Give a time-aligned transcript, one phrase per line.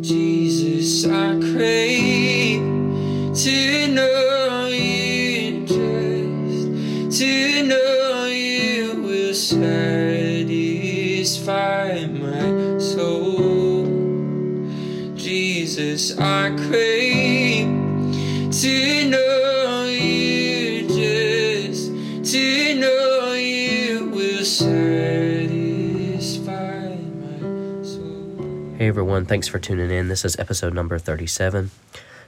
[0.00, 2.62] Jesus, I crave
[3.34, 10.46] to know you just to know you will satisfy
[12.06, 13.84] my soul.
[15.16, 17.68] Jesus, I crave
[18.52, 21.92] to know you just
[22.32, 24.44] to know you will
[28.80, 30.08] Hey everyone, thanks for tuning in.
[30.08, 31.70] This is episode number 37.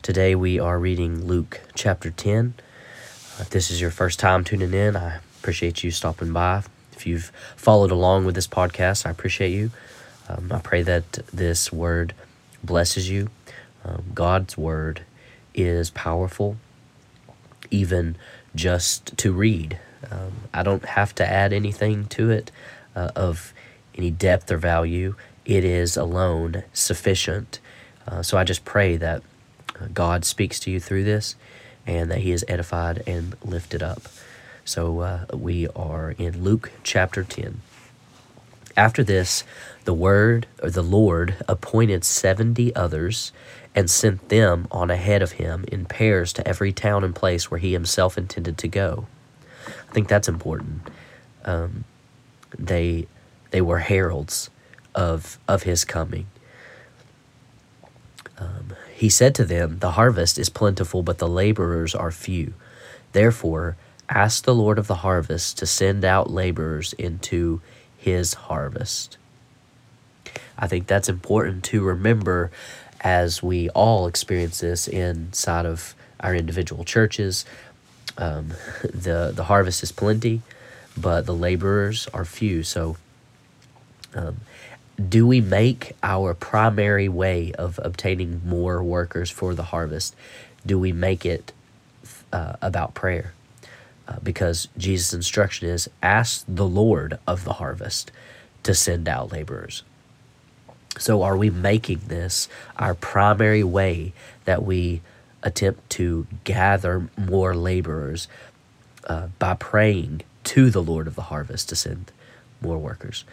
[0.00, 2.54] Today we are reading Luke chapter 10.
[2.56, 6.62] Uh, If this is your first time tuning in, I appreciate you stopping by.
[6.92, 9.72] If you've followed along with this podcast, I appreciate you.
[10.26, 12.14] Um, I pray that this word
[12.64, 13.28] blesses you.
[13.84, 15.02] Um, God's word
[15.54, 16.56] is powerful,
[17.70, 18.16] even
[18.54, 19.78] just to read.
[20.10, 22.50] Um, I don't have to add anything to it
[22.96, 23.52] uh, of
[23.94, 25.14] any depth or value.
[25.48, 27.58] It is alone sufficient.
[28.06, 29.22] Uh, so I just pray that
[29.80, 31.36] uh, God speaks to you through this
[31.86, 34.02] and that He is edified and lifted up.
[34.66, 37.62] So uh, we are in Luke chapter 10.
[38.76, 39.42] After this,
[39.84, 43.32] the word or the Lord appointed seventy others
[43.74, 47.58] and sent them on ahead of him in pairs to every town and place where
[47.58, 49.06] he himself intended to go.
[49.66, 50.82] I think that's important.
[51.44, 51.84] Um,
[52.56, 53.08] they
[53.50, 54.50] they were heralds
[54.98, 56.26] of of his coming.
[58.36, 62.54] Um, he said to them, "The harvest is plentiful, but the laborers are few.
[63.12, 63.76] Therefore,
[64.08, 67.60] ask the Lord of the harvest to send out laborers into
[67.96, 69.16] his harvest."
[70.58, 72.50] I think that's important to remember
[73.00, 77.44] as we all experience this inside of our individual churches.
[78.16, 78.48] Um,
[78.82, 80.42] the the harvest is plenty,
[80.96, 82.64] but the laborers are few.
[82.64, 82.96] So,
[84.12, 84.38] um,
[84.98, 90.16] do we make our primary way of obtaining more workers for the harvest?
[90.66, 91.52] Do we make it
[92.32, 93.32] uh, about prayer?
[94.08, 98.10] Uh, because Jesus' instruction is ask the Lord of the harvest
[98.64, 99.82] to send out laborers.
[100.98, 104.12] So, are we making this our primary way
[104.46, 105.02] that we
[105.42, 108.26] attempt to gather more laborers
[109.04, 112.10] uh, by praying to the Lord of the harvest to send
[112.60, 113.24] more workers?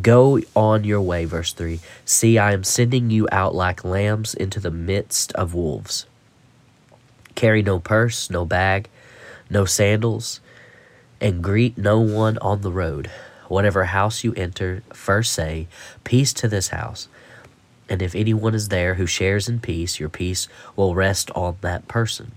[0.00, 1.80] Go on your way, verse 3.
[2.04, 6.06] See, I am sending you out like lambs into the midst of wolves.
[7.34, 8.88] Carry no purse, no bag,
[9.50, 10.40] no sandals,
[11.20, 13.10] and greet no one on the road.
[13.48, 15.68] Whatever house you enter, first say,
[16.04, 17.08] Peace to this house.
[17.88, 21.86] And if anyone is there who shares in peace, your peace will rest on that
[21.86, 22.32] person.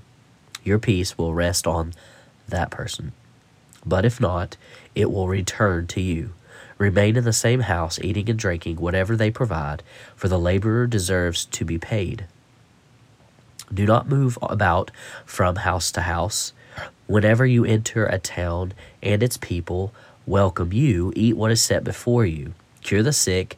[0.66, 1.93] Your peace will rest on
[2.49, 3.13] that person.
[3.85, 4.57] But if not,
[4.93, 6.31] it will return to you.
[6.78, 9.81] Remain in the same house, eating and drinking whatever they provide,
[10.16, 12.25] for the laborer deserves to be paid.
[13.74, 14.91] Do not move about
[15.25, 16.53] from house to house.
[17.08, 19.94] Whenever you enter a town and its people
[20.25, 22.53] welcome you, eat what is set before you.
[22.81, 23.58] Cure the sick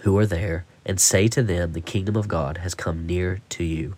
[0.00, 3.64] who are there, and say to them, The kingdom of God has come near to
[3.64, 3.94] you.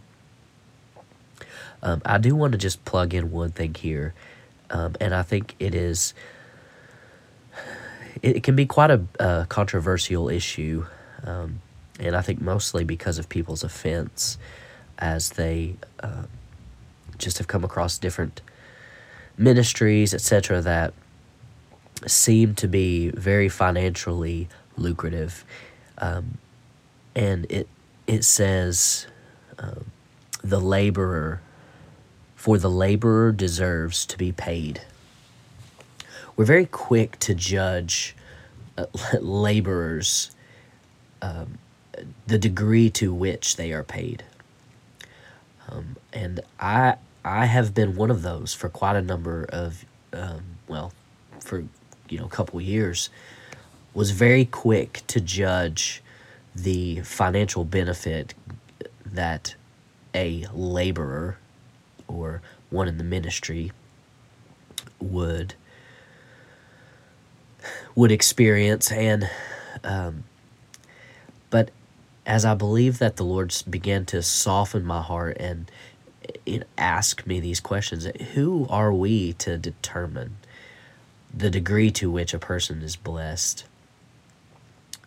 [1.82, 4.14] Um, I do want to just plug in one thing here,
[4.70, 6.14] um, and I think it is.
[8.22, 10.86] It, it can be quite a, a controversial issue,
[11.24, 11.60] um,
[12.00, 14.38] and I think mostly because of people's offense
[14.98, 16.24] as they uh,
[17.18, 18.40] just have come across different
[19.36, 20.94] ministries, etc., that
[22.06, 25.44] seem to be very financially lucrative.
[25.98, 26.38] Um,
[27.14, 27.68] and it
[28.06, 29.06] it says
[29.58, 29.86] um,
[30.42, 31.40] the laborer
[32.34, 34.80] for the laborer deserves to be paid.
[36.36, 38.16] We're very quick to judge
[38.78, 38.86] uh,
[39.20, 40.30] laborers
[41.20, 41.58] um,
[42.26, 44.24] the degree to which they are paid.
[45.68, 50.42] Um, and I I have been one of those for quite a number of um,
[50.68, 50.92] well,
[51.40, 51.64] for
[52.08, 53.10] you know a couple years.
[53.94, 56.02] Was very quick to judge
[56.54, 58.34] the financial benefit
[59.04, 59.54] that
[60.14, 61.36] a laborer
[62.08, 62.40] or
[62.70, 63.70] one in the ministry
[64.98, 65.54] would
[67.94, 69.28] would experience and
[69.84, 70.24] um,
[71.50, 71.70] but
[72.24, 75.70] as I believe that the Lord began to soften my heart and
[76.46, 80.36] it ask me these questions who are we to determine
[81.34, 83.64] the degree to which a person is blessed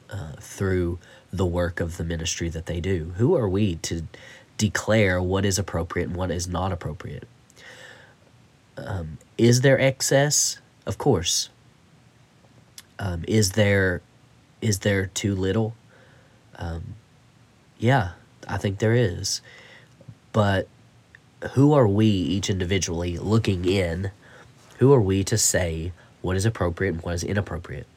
[0.09, 0.99] uh, through
[1.31, 3.13] the work of the ministry that they do?
[3.17, 4.03] Who are we to
[4.57, 7.27] declare what is appropriate and what is not appropriate?
[8.77, 10.59] Um, is there excess?
[10.85, 11.49] Of course
[12.99, 14.01] um, is there
[14.61, 15.75] is there too little
[16.57, 16.95] um,
[17.77, 18.11] Yeah,
[18.47, 19.41] I think there is.
[20.31, 20.67] But
[21.53, 24.11] who are we, each individually, looking in?
[24.79, 27.87] Who are we to say what is appropriate and what is inappropriate?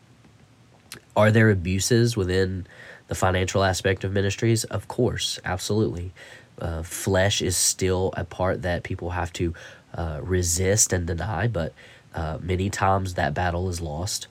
[1.16, 2.66] Are there abuses within
[3.08, 4.64] the financial aspect of ministries?
[4.64, 6.12] Of course, absolutely.
[6.60, 9.54] Uh, flesh is still a part that people have to
[9.94, 11.72] uh, resist and deny, but
[12.14, 14.28] uh, many times that battle is lost.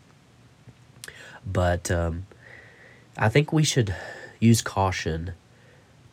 [1.52, 2.26] But um,
[3.18, 3.96] I think we should
[4.40, 5.32] use caution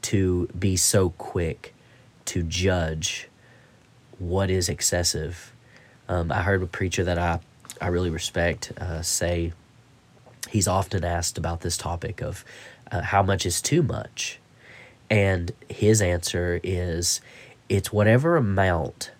[0.02, 1.74] to be so quick
[2.26, 3.28] to judge
[4.18, 5.52] what is excessive.
[6.08, 7.40] Um, I heard a preacher that I,
[7.80, 9.52] I really respect uh, say
[10.50, 12.44] he's often asked about this topic of
[12.92, 14.38] uh, how much is too much.
[15.10, 17.20] And his answer is
[17.68, 19.10] it's whatever amount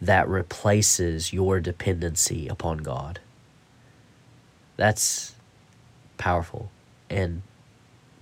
[0.00, 3.20] that replaces your dependency upon God.
[4.76, 5.33] That's
[6.24, 6.70] powerful
[7.10, 7.42] and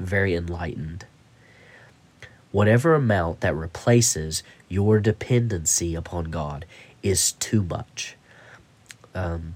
[0.00, 1.06] very enlightened.
[2.50, 6.64] Whatever amount that replaces your dependency upon God
[7.04, 8.16] is too much.
[9.14, 9.54] Um,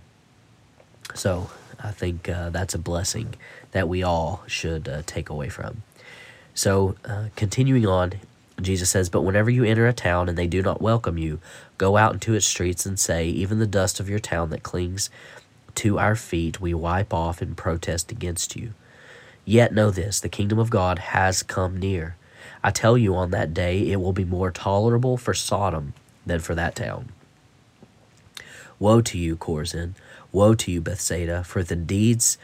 [1.13, 1.51] so
[1.83, 3.35] I think uh, that's a blessing
[3.73, 5.83] that we all should uh, take away from.
[6.55, 8.13] So, uh, continuing on,
[8.63, 11.41] Jesus says, But whenever you enter a town and they do not welcome you,
[11.79, 15.11] go out into its streets and say, Even the dust of your town that clings
[15.77, 18.75] to our feet, we wipe off in protest against you.
[19.45, 22.17] Yet know this the kingdom of God has come near.
[22.63, 25.95] I tell you, on that day it will be more tolerable for Sodom
[26.25, 27.11] than for that town.
[28.79, 29.95] Woe to you, Chorazin!
[30.33, 31.45] Woe to you, Bethsaida!
[31.45, 32.39] For the deeds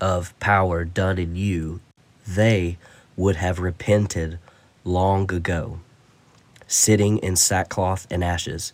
[0.00, 1.80] of power done in you,
[2.26, 2.78] they
[3.16, 4.38] would have repented
[4.82, 5.80] long ago,
[6.66, 8.72] sitting in sackcloth and ashes.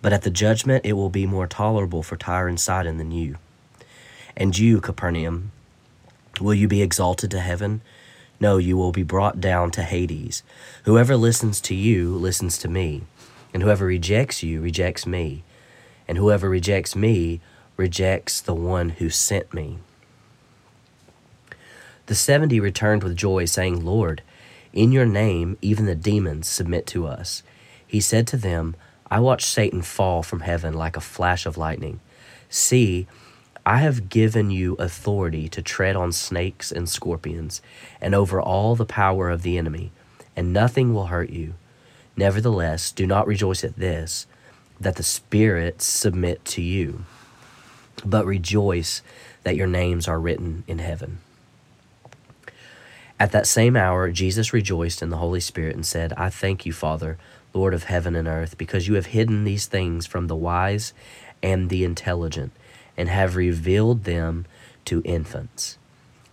[0.00, 3.36] But at the judgment it will be more tolerable for Tyre and Sidon than you.
[4.36, 5.50] And you, Capernaum,
[6.40, 7.82] will you be exalted to heaven?
[8.40, 10.44] No, you will be brought down to Hades.
[10.84, 13.02] Whoever listens to you listens to me,
[13.52, 15.42] and whoever rejects you rejects me,
[16.06, 17.40] and whoever rejects me
[17.76, 19.78] rejects the one who sent me.
[22.06, 24.22] The seventy returned with joy, saying, Lord,
[24.72, 27.42] in your name even the demons submit to us.
[27.86, 28.76] He said to them,
[29.10, 32.00] I watched Satan fall from heaven like a flash of lightning.
[32.50, 33.06] See,
[33.64, 37.60] I have given you authority to tread on snakes and scorpions,
[38.00, 39.92] and over all the power of the enemy,
[40.34, 41.54] and nothing will hurt you.
[42.16, 44.26] Nevertheless, do not rejoice at this,
[44.80, 47.04] that the spirits submit to you,
[48.04, 49.02] but rejoice
[49.42, 51.18] that your names are written in heaven.
[53.20, 56.72] At that same hour, Jesus rejoiced in the Holy Spirit and said, I thank you,
[56.72, 57.18] Father,
[57.52, 60.92] Lord of heaven and earth, because you have hidden these things from the wise
[61.42, 62.52] and the intelligent,
[62.96, 64.46] and have revealed them
[64.84, 65.78] to infants.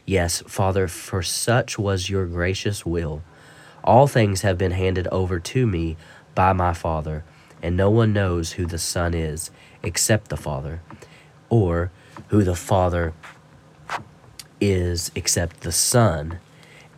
[0.06, 3.24] Yes, Father, for such was your gracious will.
[3.84, 5.98] All things have been handed over to me
[6.34, 7.24] by my Father,
[7.62, 9.52] and no one knows who the Son is
[9.82, 10.82] except the Father,
[11.50, 11.92] or
[12.28, 13.14] who the Father
[14.60, 16.40] is except the Son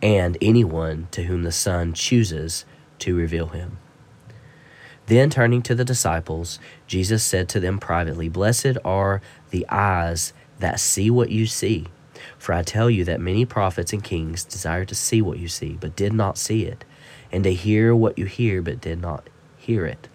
[0.00, 2.64] and anyone to whom the Son chooses
[2.98, 3.78] to reveal him.
[5.08, 10.78] Then turning to the disciples, Jesus said to them privately, Blessed are the eyes that
[10.80, 11.86] see what you see.
[12.36, 15.78] For I tell you that many prophets and kings desired to see what you see,
[15.80, 16.84] but did not see it,
[17.32, 20.08] and to hear what you hear, but did not hear it.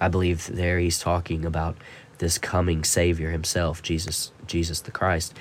[0.00, 1.76] I believe there he's talking about
[2.18, 5.34] this coming Savior himself, Jesus, Jesus the Christ,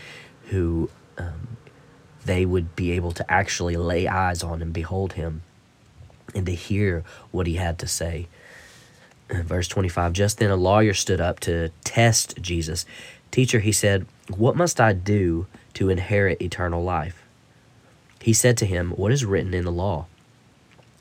[0.45, 1.57] who um,
[2.25, 5.43] they would be able to actually lay eyes on and behold him
[6.35, 8.27] and to hear what he had to say.
[9.29, 12.85] Verse 25 Just then a lawyer stood up to test Jesus.
[13.31, 14.05] Teacher, he said,
[14.35, 17.23] What must I do to inherit eternal life?
[18.21, 20.05] He said to him, What is written in the law?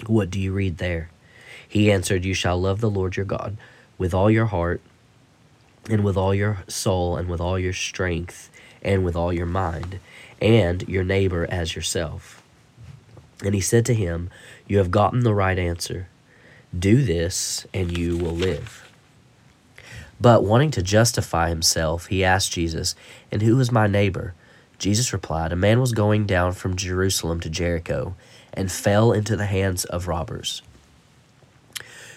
[0.07, 1.11] What do you read there?
[1.69, 3.57] He answered, You shall love the Lord your God
[3.99, 4.81] with all your heart,
[5.89, 8.51] and with all your soul, and with all your strength,
[8.83, 9.99] and with all your mind,
[10.41, 12.43] and your neighbor as yourself.
[13.45, 14.31] And he said to him,
[14.67, 16.09] You have gotten the right answer.
[16.77, 18.91] Do this, and you will live.
[20.21, 22.95] But wanting to justify himself, he asked Jesus,
[23.31, 24.35] And who is my neighbor?
[24.79, 28.15] Jesus replied, A man was going down from Jerusalem to Jericho,
[28.53, 30.63] and fell into the hands of robbers,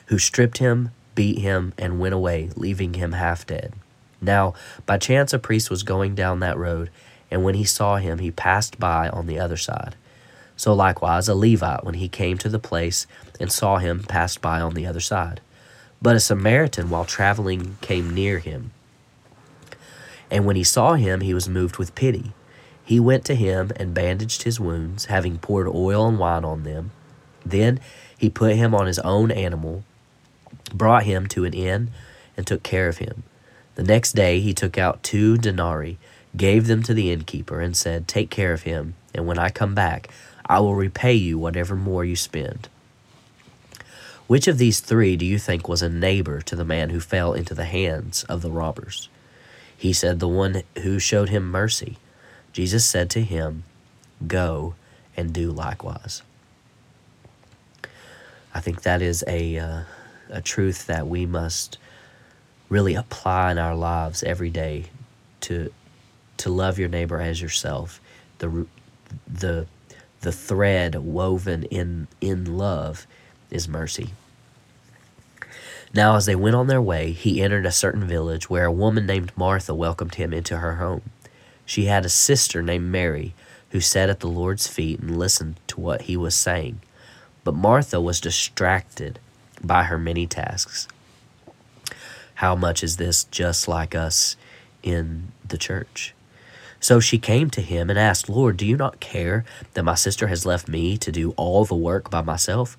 [0.07, 3.73] who stripped him, beat him, and went away, leaving him half dead.
[4.21, 4.53] Now,
[4.85, 6.89] by chance, a priest was going down that road,
[7.29, 9.95] and when he saw him, he passed by on the other side.
[10.59, 13.07] So likewise, a Levite, when he came to the place
[13.39, 15.39] and saw him, passed by on the other side.
[16.01, 18.73] But a Samaritan, while traveling, came near him.
[20.29, 22.33] And when he saw him, he was moved with pity.
[22.83, 26.91] He went to him and bandaged his wounds, having poured oil and wine on them.
[27.45, 27.79] Then
[28.17, 29.85] he put him on his own animal,
[30.73, 31.91] brought him to an inn,
[32.35, 33.23] and took care of him.
[33.75, 35.99] The next day he took out two denarii,
[36.35, 39.73] gave them to the innkeeper, and said, Take care of him, and when I come
[39.73, 40.09] back,
[40.49, 42.67] I will repay you whatever more you spend.
[44.25, 47.33] Which of these three do you think was a neighbor to the man who fell
[47.33, 49.09] into the hands of the robbers?
[49.77, 51.97] He said, The one who showed him mercy.
[52.51, 53.63] Jesus said to him,
[54.27, 54.75] Go
[55.15, 56.23] and do likewise.
[58.53, 59.81] I think that is a, uh,
[60.29, 61.77] a truth that we must
[62.69, 64.85] really apply in our lives every day
[65.41, 65.71] to,
[66.37, 68.01] to love your neighbor as yourself.
[68.39, 68.65] The,
[69.27, 69.67] the,
[70.21, 73.07] the thread woven in, in love
[73.49, 74.11] is mercy.
[75.93, 79.05] Now, as they went on their way, he entered a certain village where a woman
[79.05, 81.09] named Martha welcomed him into her home.
[81.65, 83.33] She had a sister named Mary
[83.71, 86.81] who sat at the Lord's feet and listened to what he was saying.
[87.43, 89.19] But Martha was distracted
[89.63, 90.87] by her many tasks.
[92.35, 94.35] How much is this just like us
[94.83, 96.13] in the church?
[96.79, 99.43] So she came to him and asked, Lord, do you not care
[99.73, 102.77] that my sister has left me to do all the work by myself?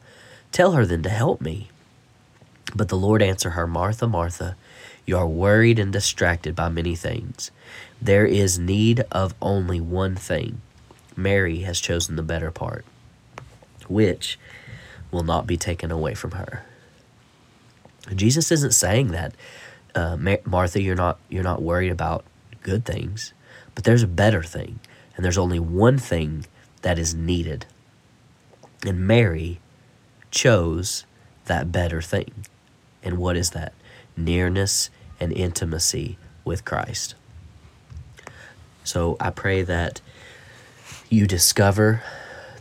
[0.53, 1.69] Tell her then to help me.
[2.75, 4.57] But the Lord answered her, Martha, Martha,
[5.05, 7.51] you are worried and distracted by many things.
[8.01, 10.61] There is need of only one thing.
[11.17, 12.85] Mary has chosen the better part,
[13.89, 14.39] which
[15.11, 16.65] will not be taken away from her.
[18.15, 19.35] Jesus isn't saying that,
[19.95, 22.25] uh, Martha, you're not you're not worried about
[22.63, 23.33] good things,
[23.75, 24.81] but there's a better thing,
[25.17, 26.47] and there's only one thing
[26.83, 27.67] that is needed.
[28.85, 29.61] And Mary
[30.31, 31.05] chose
[31.47, 32.47] that better thing.
[33.03, 33.73] And what is that?
[34.17, 37.15] Nearness and intimacy with Christ.
[38.85, 40.01] So I pray that
[41.09, 42.03] you discover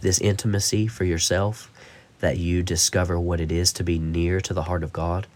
[0.01, 1.71] this intimacy for yourself,
[2.19, 5.27] that you discover what it is to be near to the heart of God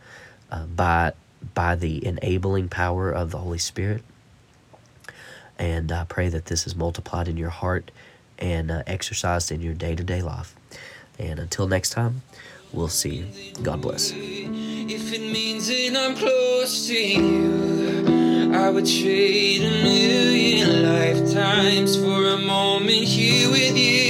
[0.52, 1.14] uh, by,
[1.54, 4.04] by the enabling power of the Holy Spirit.
[5.60, 7.92] And I pray that this is multiplied in your heart
[8.40, 10.56] and uh, exercised in your day to day life.
[11.20, 12.24] And until next time,
[12.72, 13.54] we'll see you.
[13.62, 14.12] God bless.
[14.12, 17.84] If it means that I'm close to you.
[18.54, 24.03] I would trade a million lifetimes for a moment here with you.